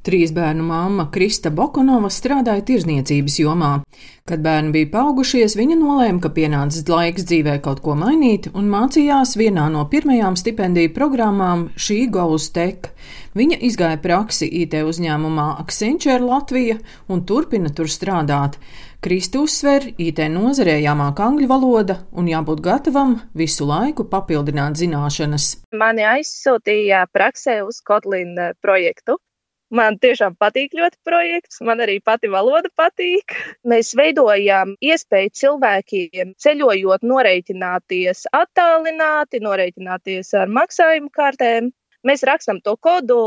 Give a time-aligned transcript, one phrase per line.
[0.00, 3.72] Trīs bērnu mamma Krista Bokonova strādāja tirzniecības jomā.
[4.24, 9.34] Kad bērni bija paaugušies, viņa nolēma, ka pienācis laiks dzīvē kaut ko mainīt un mācījās
[9.36, 12.88] vienā no pirmajām stipendiju programmām šī Goals Tech.
[13.36, 16.80] Viņa izgāja praksi IT uzņēmumā Accenture Latvija
[17.12, 18.56] un turpina tur strādāt.
[19.04, 25.58] Krista uzsver, IT nozarē jāmāk angļu valoda un jābūt gatavam visu laiku papildināt zināšanas.
[25.76, 29.20] Mani aizsūtīja praksē uz Kotlin projektu
[29.70, 33.36] Man tiešām patīk ļoti projekts, man arī pati valoda patīk.
[33.70, 41.70] Mēs veidojam iespēju cilvēkiem ceļojot, noreikināties attālināti, noreikināties ar maksājumu kartēm.
[42.02, 43.20] Mēs rakstām to kodu,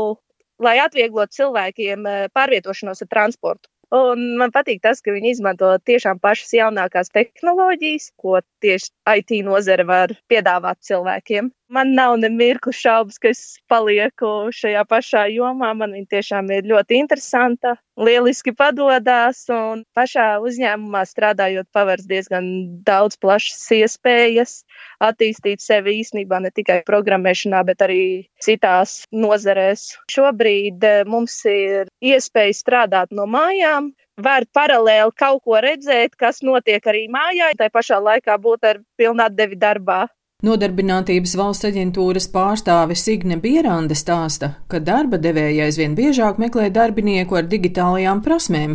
[0.60, 3.70] lai atvieglotu cilvēkiem eh, pārvietošanos ar transportu.
[3.94, 9.84] Un man patīk tas, ka viņi izmanto tiešām pašas jaunākās tehnoloģijas, ko tieši IT nozare
[9.86, 11.52] var piedāvāt cilvēkiem.
[11.72, 13.38] Man nav ne mirkli šaubas, ka es
[13.72, 15.70] palieku šajā pašā jomā.
[15.72, 22.50] Man viņa tiešām ir ļoti interesanta, lieliski padodas un pašā uzņēmumā strādājot, pavērs diezgan
[22.84, 24.58] daudz plašas iespējas
[25.00, 28.04] attīstīt sevi īstenībā ne tikai programmēšanā, bet arī
[28.44, 29.86] citās nozarēs.
[30.12, 36.84] Šobrīd eh, mums ir iespēja strādāt no mājām, var paralēli kaut ko redzēt, kas notiek
[36.92, 40.04] arī mājā, tai pašā laikā būt ar pilnatdevi darbā.
[40.44, 47.46] Nodarbinātības valsts aģentūras pārstāve Signe Bierande stāsta, ka darba devēja aizvien biežāk meklē darbinieku ar
[47.48, 48.74] digitālajām prasmēm,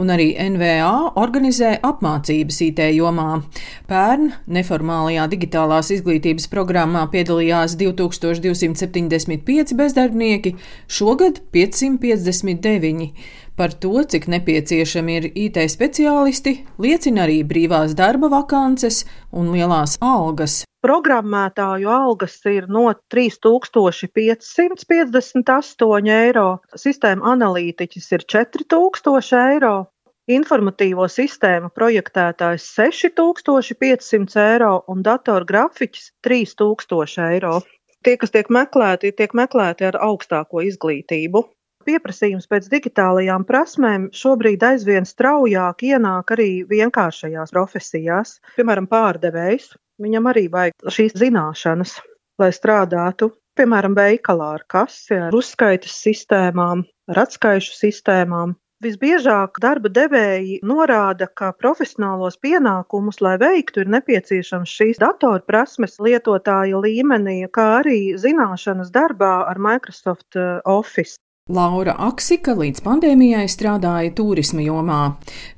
[0.00, 3.42] un arī NVA organizē apmācības IT jomā.
[3.90, 10.54] Pērn neformālajā digitālās izglītības programmā piedalījās 2275 bezdarbnieki,
[10.88, 13.10] šogad 559.
[13.60, 19.04] Par to, cik nepieciešami ir IT speciālisti, liecina arī brīvās darba vakances
[19.36, 20.62] un lielās algas.
[20.80, 26.44] Programmētāju algas ir no 3558 eiro,
[26.84, 29.72] sistēma analītiķis ir 4000 eiro,
[30.36, 37.60] informatīvo sistēmu projektētājs 6500 eiro un datorgrafiķis 3000 eiro.
[38.00, 41.44] Tie, kas tiek meklēti, tiek meklēti ar augstāko izglītību.
[41.84, 49.74] Pieprasījums pēc digitālajām prasmēm šobrīd aizvien straujāk ienāk arī vienkāršajās profesijās, piemēram, pārdevējs.
[50.00, 51.98] Viņam arī vajag šīs zināšanas,
[52.40, 58.56] lai strādātu, piemēram, veikalā ar kasi, ar uzskaitas sistēmām, ar atskaišu sistēmām.
[58.80, 67.42] Visbiežāk darba devēji norāda, ka profesionālos pienākumus, lai veiktu, ir nepieciešams šīs datorprasmes lietotāja līmenī,
[67.52, 71.20] kā arī zināšanas darbā ar Microsoft eh, Office.
[71.50, 75.00] Laura Aksika līdz pandēmijai strādāja turisma jomā.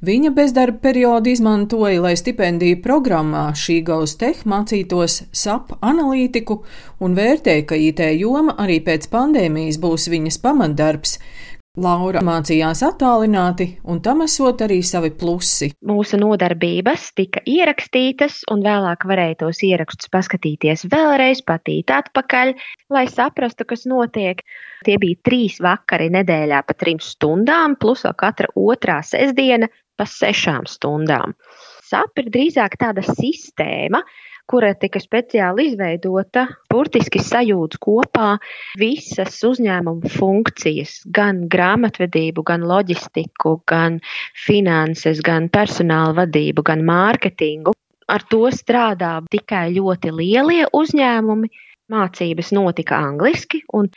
[0.01, 6.63] Viņa bezdarba periodu izmantoja, lai stipendiju programmā šī gaus teh mācītos SAP analītiku
[7.05, 11.19] un vērtēja, ka IT joma arī pēc pandēmijas būs viņas pamatdarbs.
[11.81, 15.71] Laura mācījās attālināti, un tam esot arī savi plusi.
[15.89, 22.53] Mūsu nodarbības tika ierakstītas, un vēlāk varēja tos ierakstus paskatīties vēlreiz, patīt atpakaļ,
[22.93, 24.45] lai saprastu, kas notiek.
[24.85, 30.69] Tie bija trīs vakari nedēļā pa trim stundām, plus vēl katra otrā sestdiena pa sešām
[30.69, 31.33] stundām.
[31.89, 34.05] SAP ir drīzāk tāda sistēma,
[34.53, 38.35] kura tika speciāli izveidota, burtiski sajūdz kopā
[38.81, 43.97] visas uzņēmuma funkcijas, gan grāmatvedību, gan loģistiku, gan
[44.45, 47.73] finanses, gan personāla vadību, gan mārketingu.
[48.13, 51.49] Ar to strādā tikai ļoti lielie uzņēmumi.
[51.93, 53.89] Mācības notika angliski, un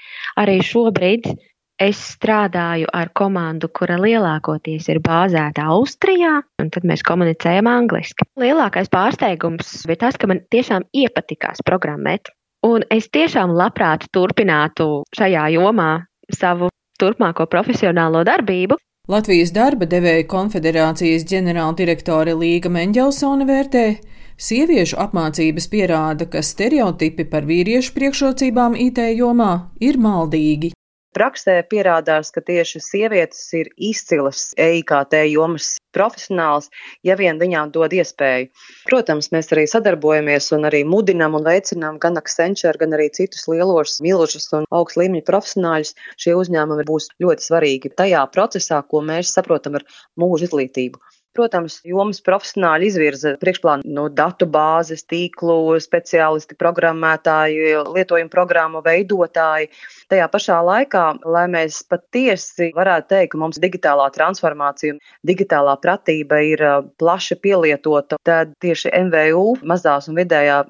[0.41, 1.29] arī šobrīd
[1.75, 8.24] Es strādāju ar komandu, kura lielākoties ir bāzēta Austrijā, un tad mēs komunicējam angliski.
[8.40, 12.31] Lielākais pārsteigums bija tas, ka man tiešām iepatikās programmēt,
[12.63, 18.80] un es tiešām labprāt turpinātu šajā jomā savu turpmāko profesionālo darbību.
[19.12, 23.88] Latvijas darba devēja konfederācijas ģenerāldirektore Līga Menģelsone vērtē,
[24.36, 30.75] Sieviešu apmācības pierāda, ka stereotipi par vīriešu priekšrocībām IT jomā ir maldīgi
[31.15, 36.69] praksē pierādās, ka tieši sievietes ir izcilas EIKT jomas profesionāls,
[37.07, 38.51] ja vien viņām dod iespēju.
[38.89, 43.97] Protams, mēs arī sadarbojamies un arī mudinam un veicinām gan Accenture, gan arī citus lielos
[44.03, 45.95] milžus un augst līmeņa profesionāļus.
[46.19, 49.88] Šie uzņēmumi būs ļoti svarīgi tajā procesā, ko mēs saprotam ar
[50.19, 51.00] mūža izglītību.
[51.35, 59.67] Protams, jomas profesionāļi izvirza priekšplānu no datu bāzes, tīklu speciālisti, programmētāji, lietojumu programmu veidotāji.
[60.11, 61.05] Tajā pašā laikā,
[61.35, 64.95] lai mēs patiesi varētu teikt, ka mums digitālā transformācija,
[65.27, 66.63] digitālā pratība ir
[67.01, 70.61] plaši pielietota, tad tieši MVU mazās un vidējā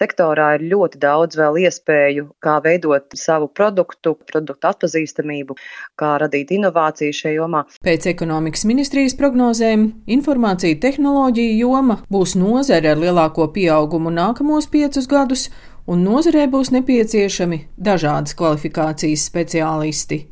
[0.00, 5.56] sektorā ir ļoti daudz vēl iespēju, kā veidot savu produktu, produktu atpazīstamību,
[6.00, 7.64] kā radīt inovāciju šajā jomā.
[7.84, 15.48] Pēc ekonomikas ministrijas prognozēm informācija tehnoloģija joma būs nozare ar lielāko pieaugumu nākamos piecus gadus,
[15.90, 20.24] un nozarē būs nepieciešami dažādas kvalifikācijas speciālisti.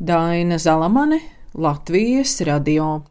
[0.00, 1.20] Daina Zalamane,
[1.54, 3.09] Latvijas radio.